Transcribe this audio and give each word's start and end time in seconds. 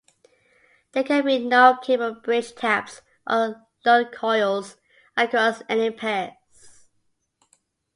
There 0.93 1.03
can 1.03 1.23
be 1.25 1.37
no 1.37 1.77
cable 1.79 2.15
bridge 2.15 2.55
taps 2.55 3.03
or 3.29 3.67
Load 3.85 4.11
Coils 4.11 4.77
across 5.15 5.61
any 5.69 5.91
pairs. 5.91 6.33